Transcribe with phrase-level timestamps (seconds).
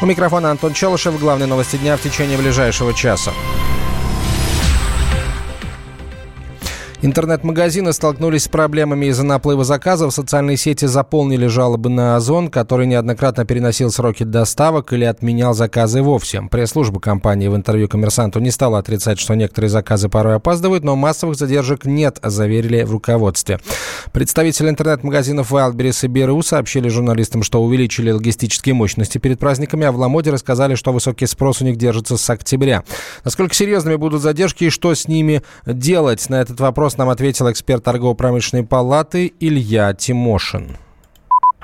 [0.00, 1.18] У микрофона Антон Челышев.
[1.18, 3.32] Главные новости дня в течение ближайшего часа.
[7.00, 10.12] Интернет-магазины столкнулись с проблемами из-за наплыва заказов.
[10.12, 16.42] Социальные сети заполнили жалобы на Озон, который неоднократно переносил сроки доставок или отменял заказы вовсе.
[16.50, 21.36] Пресс-служба компании в интервью коммерсанту не стала отрицать, что некоторые заказы порой опаздывают, но массовых
[21.36, 23.60] задержек нет, заверили в руководстве.
[24.10, 29.98] Представители интернет-магазинов Wildberries и Беру сообщили журналистам, что увеличили логистические мощности перед праздниками, а в
[29.98, 32.82] Ламоде рассказали, что высокий спрос у них держится с октября.
[33.22, 36.28] Насколько серьезными будут задержки и что с ними делать?
[36.28, 40.78] На этот вопрос вопрос нам ответил эксперт торгово-промышленной палаты Илья Тимошин.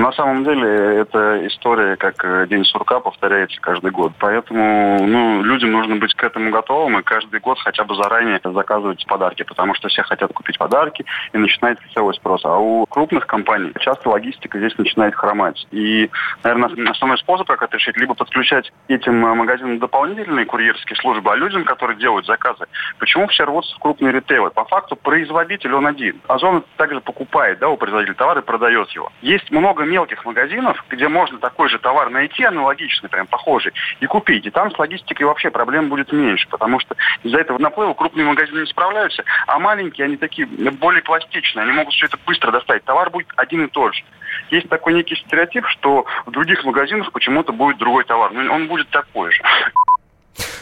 [0.00, 0.66] На самом деле,
[1.00, 4.12] эта история, как э, День сурка, повторяется каждый год.
[4.18, 9.04] Поэтому ну, людям нужно быть к этому готовым и каждый год хотя бы заранее заказывать
[9.06, 11.04] подарки, потому что все хотят купить подарки
[11.34, 12.40] и начинается целый спрос.
[12.46, 15.66] А у крупных компаний часто логистика здесь начинает хромать.
[15.70, 16.10] И,
[16.42, 21.36] наверное, основной способ, как это решить, либо подключать этим э, магазинам дополнительные курьерские службы, а
[21.36, 22.64] людям, которые делают заказы,
[22.98, 24.48] почему все рвутся в крупные ритейлы?
[24.48, 26.22] По факту производитель он один.
[26.26, 29.12] Озон также покупает да, у производителя товар и продает его.
[29.20, 34.46] Есть много мелких магазинов, где можно такой же товар найти, аналогичный, прям похожий, и купить.
[34.46, 38.60] И там с логистикой вообще проблем будет меньше, потому что из-за этого наплыва крупные магазины
[38.60, 42.84] не справляются, а маленькие, они такие более пластичные, они могут все это быстро доставить.
[42.84, 44.02] Товар будет один и тот же.
[44.50, 48.88] Есть такой некий стереотип, что в других магазинах почему-то будет другой товар, но он будет
[48.90, 49.42] такой же.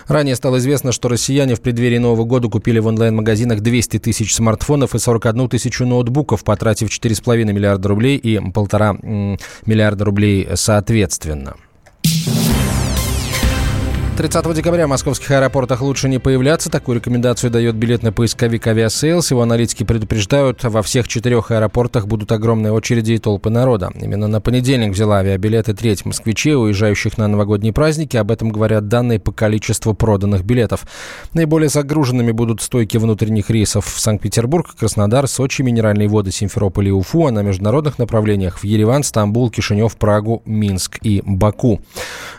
[0.09, 4.95] Ранее стало известно, что россияне в преддверии Нового года купили в онлайн-магазинах 200 тысяч смартфонов
[4.95, 11.57] и 41 тысячу ноутбуков, потратив 4,5 миллиарда рублей и 1,5 миллиарда рублей соответственно.
[14.19, 16.69] 30 декабря в московских аэропортах лучше не появляться.
[16.71, 19.31] Такую рекомендацию дает билетный поисковик «Авиасейлс».
[19.31, 23.93] Его аналитики предупреждают, во всех четырех аэропортах будут огромные очереди и толпы народа.
[23.95, 28.17] Именно на понедельник взяла авиабилеты треть москвичей, уезжающих на новогодние праздники.
[28.17, 30.85] Об этом говорят данные по количеству проданных билетов.
[31.33, 37.29] Наиболее загруженными будут стойки внутренних рейсов в Санкт-Петербург, Краснодар, Сочи, Минеральные воды, Симферополь и Уфу,
[37.29, 41.81] а на международных направлениях в Ереван, Стамбул, Кишинев, Прагу, Минск и Баку.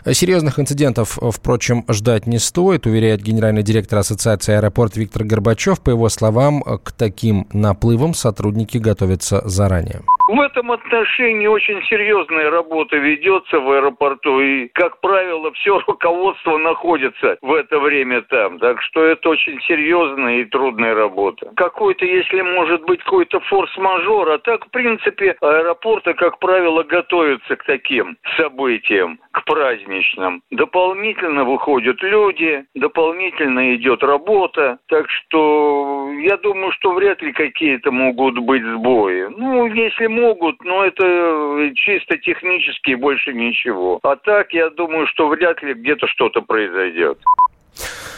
[0.04, 5.80] Серьезных инцидентов, впрочем, общем, ждать не стоит, уверяет генеральный директор Ассоциации аэропорт Виктор Горбачев.
[5.80, 10.02] По его словам, к таким наплывам сотрудники готовятся заранее.
[10.30, 17.36] В этом отношении очень серьезная работа ведется в аэропорту, и, как правило, все руководство находится
[17.42, 18.60] в это время там.
[18.60, 21.50] Так что это очень серьезная и трудная работа.
[21.56, 27.64] Какой-то, если может быть, какой-то форс-мажор, а так, в принципе, аэропорты, как правило, готовятся к
[27.64, 30.42] таким событиям, к праздничным.
[30.52, 34.78] Дополнительно выходят люди, дополнительно идет работа.
[34.86, 39.26] Так что я думаю, что вряд ли какие-то могут быть сбои.
[39.36, 43.98] Ну, если могут, но это э, чисто технически больше ничего.
[44.02, 47.18] А так, я думаю, что вряд ли где-то что-то произойдет.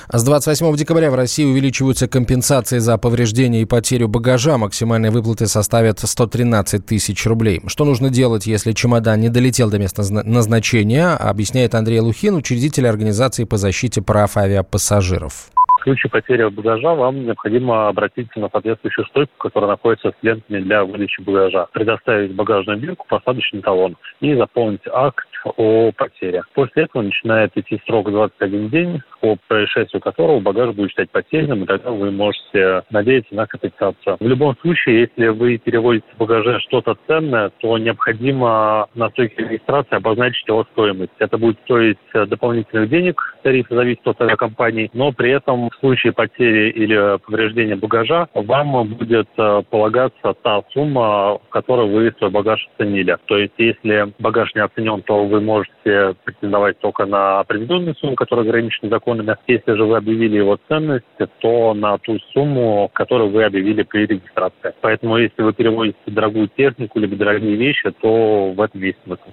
[0.08, 4.58] С 28 декабря в России увеличиваются компенсации за повреждение и потерю багажа.
[4.58, 7.62] Максимальные выплаты составят 113 тысяч рублей.
[7.66, 13.44] Что нужно делать, если чемодан не долетел до места назначения, объясняет Андрей Лухин, учредитель организации
[13.44, 15.51] по защите прав авиапассажиров.
[15.82, 20.84] В случае потери багажа вам необходимо обратиться на соответствующую стойку, которая находится с лентами для
[20.84, 25.26] выдачи багажа, предоставить багажную бирку, посадочный талон и заполнить акт
[25.56, 26.42] о потере.
[26.54, 31.66] После этого начинает идти срок 21 день, по происшествию которого багаж будет считать потерянным, и
[31.66, 34.18] тогда вы можете надеяться на компенсацию.
[34.20, 39.96] В любом случае, если вы переводите в багаже что-то ценное, то необходимо на стойке регистрации
[39.96, 41.10] обозначить его стоимость.
[41.18, 46.70] Это будет стоить дополнительных денег, тариф зависит от авиакомпании, но при этом в случае потери
[46.70, 53.16] или повреждения багажа вам будет э, полагаться та сумма, в которой вы свой багаж оценили.
[53.26, 58.46] То есть, если багаж не оценен, то вы можете претендовать только на определенную сумму, которая
[58.46, 59.36] ограничена законами.
[59.46, 61.04] Если же вы объявили его ценность,
[61.40, 64.74] то на ту сумму, которую вы объявили при регистрации.
[64.80, 69.30] Поэтому, если вы переводите дорогую технику либо дорогие вещи, то в этом есть смысл.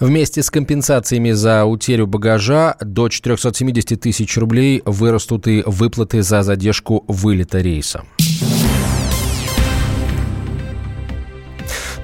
[0.00, 7.04] Вместе с компенсациями за утерю багажа до 470 тысяч рублей вырастут и выплаты за задержку
[7.08, 8.04] вылета рейса.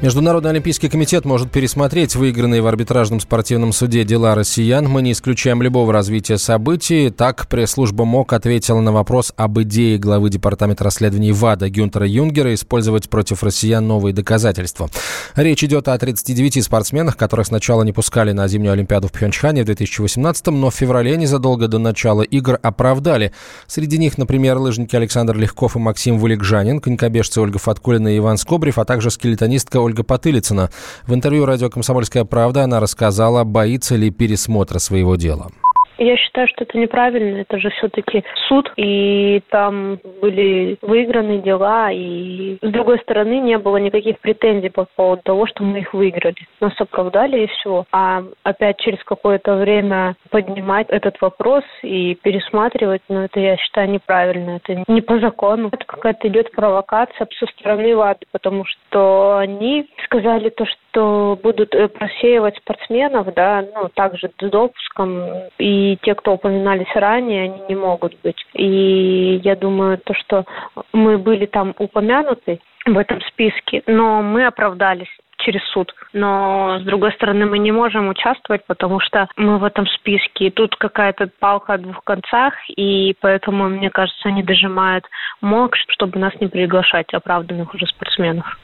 [0.01, 4.89] Международный олимпийский комитет может пересмотреть выигранные в арбитражном спортивном суде дела россиян.
[4.89, 7.11] Мы не исключаем любого развития событий.
[7.11, 13.11] Так, пресс-служба МОК ответила на вопрос об идее главы департамента расследований ВАДА Гюнтера Юнгера использовать
[13.11, 14.89] против россиян новые доказательства.
[15.35, 19.67] Речь идет о 39 спортсменах, которых сначала не пускали на зимнюю Олимпиаду в Пхенчхане в
[19.67, 23.33] 2018 но в феврале незадолго до начала игр оправдали.
[23.67, 28.79] Среди них, например, лыжники Александр Легков и Максим Валикжанин, конькобежцы Ольга Фаткулина и Иван Скобрев,
[28.79, 30.71] а также скелетонистка Ольга Потылицына.
[31.07, 35.51] В интервью радио «Комсомольская правда» она рассказала, боится ли пересмотра своего дела.
[35.99, 37.39] Я считаю, что это неправильно.
[37.39, 43.79] Это же все-таки суд, и там были выиграны дела, и с другой стороны не было
[43.79, 46.37] никаких претензий по поводу того, что мы их выиграли.
[46.61, 47.85] Нас оправдали и все.
[47.93, 54.61] А опять через какое-то время поднимать этот вопрос и пересматривать, ну это я считаю неправильно.
[54.63, 55.69] Это не по закону.
[55.73, 61.89] Это какая-то идет провокация со стороны ВАД, потому что они сказали то, что будут э,
[61.89, 65.25] просеивать спортсменов, да, ну также с допуском
[65.59, 68.45] и и те, кто упоминались ранее, они не могут быть.
[68.55, 70.45] И я думаю, то, что
[70.93, 75.09] мы были там упомянуты в этом списке, но мы оправдались
[75.39, 75.95] через суд.
[76.13, 80.51] Но, с другой стороны, мы не можем участвовать, потому что мы в этом списке.
[80.51, 85.05] Тут какая-то палка о двух концах, и поэтому, мне кажется, они дожимают
[85.41, 88.59] мог, чтобы нас не приглашать, оправданных уже спортсменов.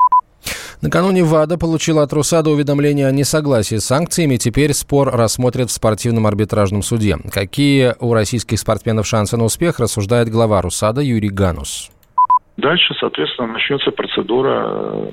[0.83, 4.37] Накануне ВАДА получила от РУСАДА уведомление о несогласии с санкциями.
[4.37, 7.17] Теперь спор рассмотрят в спортивном арбитражном суде.
[7.33, 11.91] Какие у российских спортсменов шансы на успех, рассуждает глава РУСАДА Юрий Ганус.
[12.57, 15.09] Дальше, соответственно, начнется процедура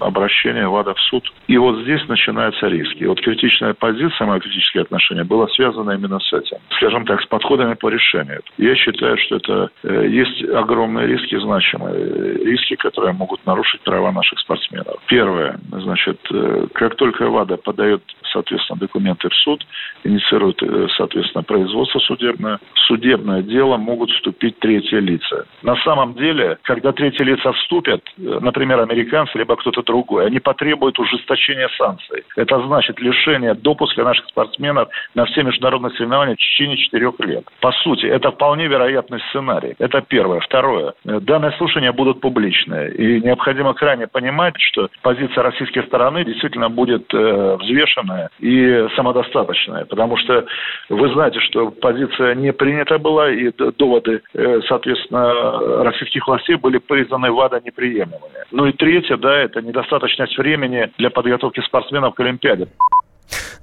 [0.00, 1.32] обращение ВАДА в суд.
[1.46, 3.04] И вот здесь начинаются риски.
[3.04, 6.58] Вот критичная позиция, мое критическое отношение, было связано именно с этим.
[6.76, 8.42] Скажем так, с подходами по решению.
[8.58, 14.12] Я считаю, что это э, есть огромные риски, значимые э, риски, которые могут нарушить права
[14.12, 14.96] наших спортсменов.
[15.06, 18.02] Первое, значит, э, как только ВАДА подает,
[18.32, 19.66] соответственно, документы в суд,
[20.04, 20.62] инициирует,
[20.96, 25.46] соответственно, производство судебное, в судебное дело могут вступить третьи лица.
[25.62, 30.26] На самом деле, когда третьи лица вступят, например, американцы, либо кто-то другой.
[30.26, 32.24] Они потребуют ужесточения санкций.
[32.36, 37.44] Это значит лишение допуска наших спортсменов на все международные соревнования в течение четырех лет.
[37.60, 39.74] По сути, это вполне вероятный сценарий.
[39.78, 40.40] Это первое.
[40.40, 40.94] Второе.
[41.04, 42.92] Данные слушания будут публичные.
[42.94, 49.84] И необходимо крайне понимать, что позиция российской стороны действительно будет э, взвешенная и самодостаточная.
[49.84, 50.44] Потому что
[50.88, 57.30] вы знаете, что позиция не принята была, и доводы, э, соответственно, российских властей были признаны
[57.30, 58.44] ВАДА неприемлемыми.
[58.50, 62.68] Ну и третье, да, это не недостаточность времени для подготовки спортсменов к Олимпиаде.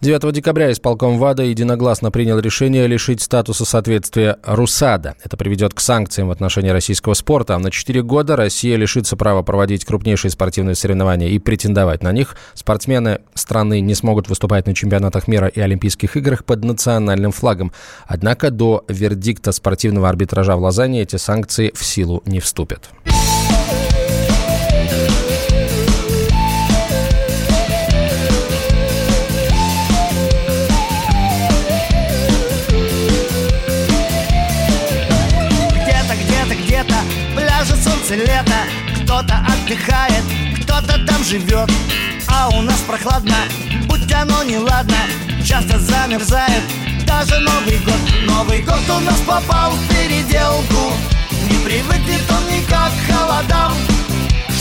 [0.01, 5.15] 9 декабря исполком ВАДА единогласно принял решение лишить статуса соответствия РУСАДА.
[5.24, 7.57] Это приведет к санкциям в отношении российского спорта.
[7.57, 12.36] На 4 года Россия лишится права проводить крупнейшие спортивные соревнования и претендовать на них.
[12.54, 17.71] Спортсмены страны не смогут выступать на чемпионатах мира и Олимпийских играх под национальным флагом.
[18.06, 22.89] Однако до вердикта спортивного арбитража в Лозанне эти санкции в силу не вступят.
[38.13, 40.24] Солнце лето Кто-то отдыхает,
[40.63, 41.69] кто-то там живет.
[42.27, 43.36] А у нас прохладно,
[43.88, 44.98] будь оно неладно
[45.45, 46.63] Часто замерзает
[47.06, 48.00] даже Новый год.
[48.25, 50.94] Новый год у нас попал в переделку
[51.50, 53.74] Не привыкнет он никак к холодам.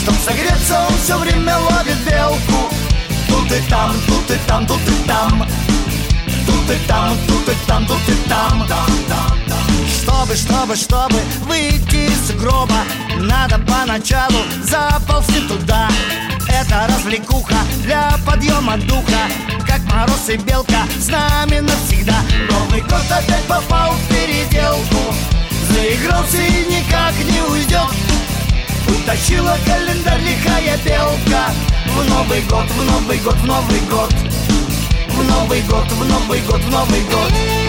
[0.01, 2.69] Чтоб согреться, он все время ловит белку.
[3.27, 5.47] Тут и там, тут и там, тут и там.
[6.45, 9.02] Тут и там, тут и там, тут и там, там, там, там.
[10.33, 12.79] Чтобы, чтобы, чтобы выйти из гроба
[13.19, 15.87] Надо поначалу заползти туда.
[16.47, 19.29] Это развлекуха для подъема духа.
[19.67, 22.15] Как мороз и белка с нами навсегда.
[22.49, 25.13] Новый год опять попал в переделку.
[25.69, 27.93] Заигрался и никак не уйдет.
[28.87, 31.51] Утащила календарь лихая белка.
[31.95, 34.13] В Новый год, в Новый год, в Новый год.
[35.09, 37.62] В Новый год, в Новый год, в Новый год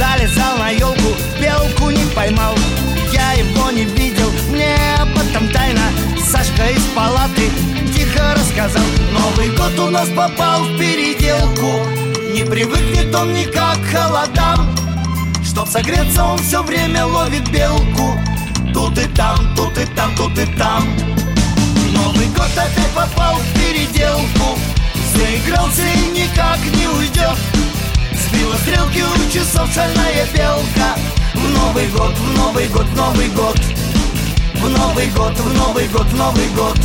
[0.00, 2.54] Залезал на елку, белку не поймал.
[3.12, 5.82] Я его не видел, мне об этом тайна
[6.18, 7.50] Сашка из палаты
[7.94, 8.82] тихо рассказал.
[9.12, 11.86] Новый год у нас попал в переделку.
[12.32, 14.74] Не привыкнет он никак к холодам.
[15.44, 18.18] Чтоб согреться, он все время ловит белку.
[18.72, 20.82] Тут и там, тут и там, тут и там.
[21.92, 24.58] Новый год опять попал в переделку.
[25.14, 27.36] Заигрался и никак не уйдет
[28.30, 30.96] Сбила стрелки у часов шальная белка.
[31.34, 33.58] В Новый год, в Новый год, Новый год.
[34.54, 36.78] В Новый год, в Новый год, Новый год.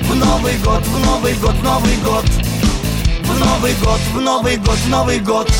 [0.00, 2.24] В Новый год, в Новый год, Новый год.
[3.22, 5.52] В Новый год, в Новый год, Новый год.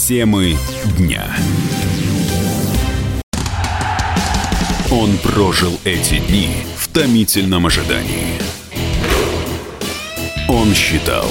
[0.00, 0.56] Темы
[0.98, 1.24] дня.
[4.90, 8.40] Он прожил эти дни в томительном ожидании.
[10.48, 11.30] Он считал